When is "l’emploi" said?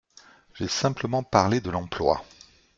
1.69-2.23